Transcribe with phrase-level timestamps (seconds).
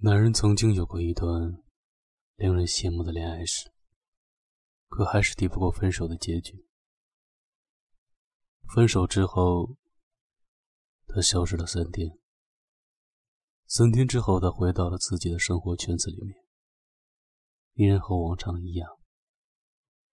[0.00, 1.60] 男人曾经有过一段
[2.36, 3.72] 令人羡慕的恋爱史，
[4.86, 6.68] 可还是抵不过分手的结局。
[8.72, 9.76] 分手之后，
[11.08, 12.16] 他消失了三天。
[13.66, 16.36] 三天之后，他回到了自己的生活圈子里面，
[17.72, 19.00] 依然和往常一样，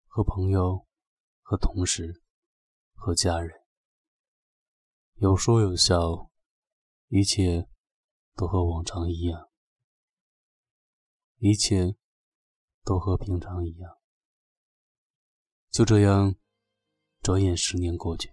[0.06, 0.86] 和朋友、
[1.40, 2.22] 和同事、
[2.94, 3.50] 和家人
[5.16, 6.30] 有说有笑，
[7.08, 7.68] 一切
[8.36, 9.48] 都和往常一样。
[11.44, 11.96] 一切
[12.84, 13.98] 都和平常一样。
[15.72, 16.36] 就这样，
[17.20, 18.30] 转眼十年过去。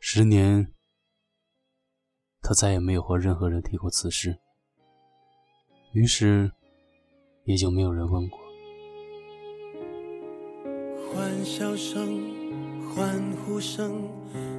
[0.00, 0.72] 十年，
[2.40, 4.40] 他再也没有和任何人提过此事，
[5.92, 6.50] 于是
[7.44, 8.40] 也就没有人问过。
[11.12, 14.08] 欢笑声，欢呼声，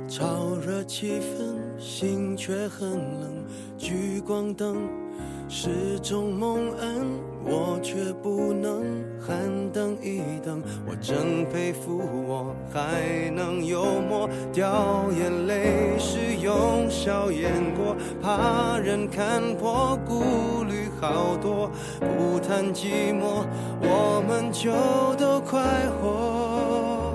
[0.08, 3.48] 炒热气氛，心却很冷。
[3.80, 5.11] 聚光灯。
[5.54, 7.06] 是种蒙恩，
[7.44, 8.86] 我却不能
[9.20, 9.38] 喊
[9.74, 10.64] 等一等。
[10.88, 21.70] 我真佩服，我还能幽默，掉眼泪是用笑掩过，怕人看破，顾虑好多。
[22.00, 23.46] 不谈寂寞，
[23.82, 24.72] 我们就
[25.20, 25.62] 都快
[26.02, 27.14] 活。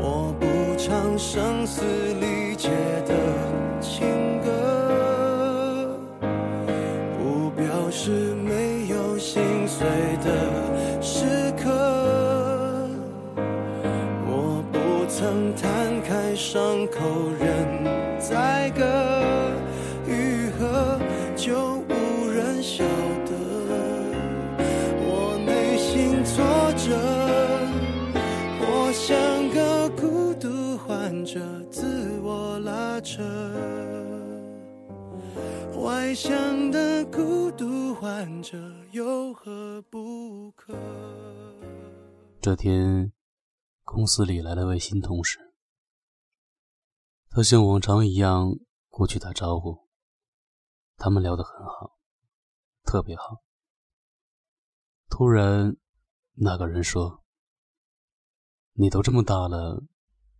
[0.00, 1.82] 我不唱声嘶
[2.20, 2.26] 力
[15.24, 17.00] 不曾摊开伤口
[17.40, 18.84] 任宰割，
[20.06, 21.00] 愈合
[21.34, 22.84] 就无人晓
[23.24, 23.32] 得。
[25.00, 26.44] 我内心挫
[26.76, 26.94] 折，
[28.60, 33.22] 我像个孤独患者，自我拉扯。
[35.80, 38.58] 外向的孤独患者
[38.92, 40.74] 有何不可？
[42.42, 43.10] 这天，
[43.84, 45.54] 公司里来了位新同事，
[47.30, 48.58] 他像往常一样
[48.88, 49.88] 过去打招呼。
[50.96, 51.98] 他们聊得很好，
[52.82, 53.42] 特别好。
[55.10, 55.76] 突然，
[56.32, 57.22] 那个人说
[58.72, 59.84] ：“你都这么大了，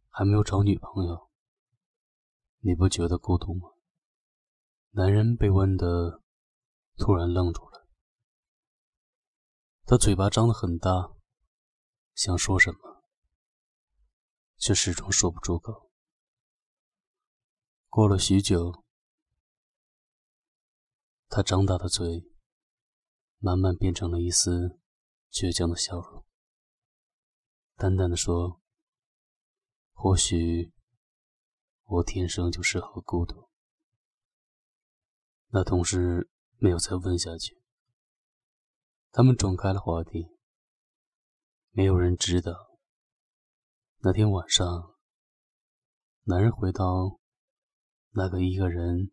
[0.09, 1.31] 还没有找女朋友，
[2.61, 3.69] 你不觉得孤独吗？”
[4.97, 6.23] 男人被问的
[6.97, 7.89] 突然愣住了，
[9.85, 11.13] 他嘴巴张得很大，
[12.15, 12.94] 想说什么，
[14.65, 15.91] 却始终说不出口。
[17.91, 18.83] 过了许久，
[21.29, 22.25] 他张大的嘴
[23.37, 24.81] 慢慢变成了一丝
[25.31, 26.25] 倔强的笑容，
[27.77, 28.63] 淡淡的说
[29.93, 30.73] ：“或许
[31.83, 33.51] 我天生就适合孤独。”
[35.53, 37.63] 那同事没有再问下去，
[39.11, 40.39] 他们转开了话题。
[41.69, 42.74] 没有人知道，
[44.07, 44.95] 那天晚上，
[46.25, 47.19] 男人回到
[48.11, 49.11] 那个一个人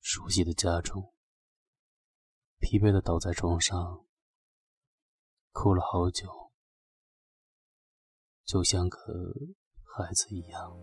[0.00, 1.12] 熟悉的家中，
[2.58, 4.04] 疲惫的倒在床上，
[5.52, 6.26] 哭了好久，
[8.44, 8.98] 就像个
[9.84, 10.76] 孩子一样。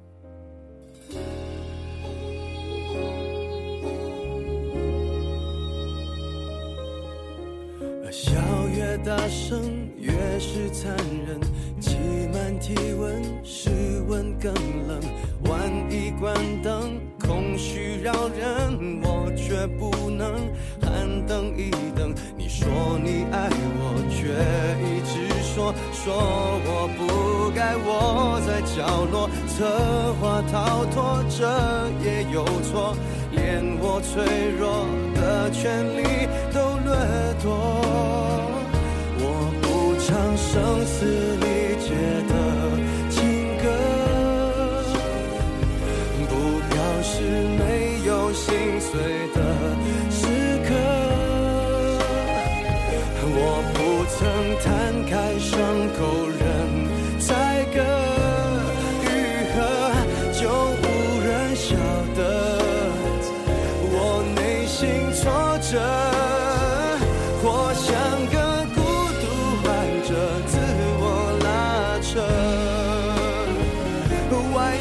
[8.09, 8.31] 笑
[8.69, 9.59] 越大声，
[9.97, 10.95] 越是残
[11.25, 11.41] 忍。
[11.81, 11.97] 挤
[12.31, 13.12] 满体温，室温
[14.43, 14.53] 更
[14.89, 14.99] 冷。
[15.45, 20.35] 万一关灯，空虚扰人，我却不能
[20.81, 22.13] 喊等一等。
[22.37, 22.67] 你说
[23.01, 23.49] 你爱
[23.79, 24.27] 我，却
[24.83, 26.13] 一直说说
[26.65, 31.47] 我不该窝在角落，策划逃脱，这
[32.03, 32.93] 也有错。
[33.31, 36.03] 连我脆弱的权利
[36.53, 36.93] 都掠
[37.41, 37.49] 夺，
[39.19, 39.25] 我
[39.61, 41.32] 不唱生死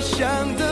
[0.00, 0.71] 想的。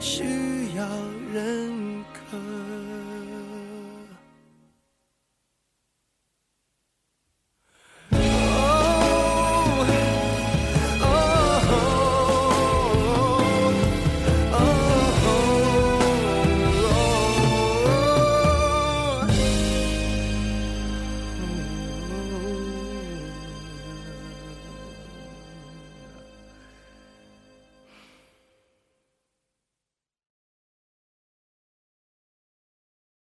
[0.00, 0.24] 需
[0.76, 0.84] 要
[1.32, 2.91] 认可。